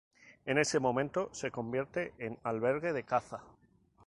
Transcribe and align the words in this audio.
En 0.47 0.57
ese 0.57 0.79
momento 0.79 1.29
se 1.31 1.51
convierte 1.51 2.15
en 2.17 2.39
albergue 2.41 2.91
de 2.91 3.03
caza. 3.03 3.43